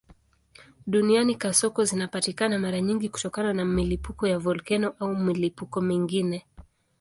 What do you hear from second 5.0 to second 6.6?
milipuko mingine.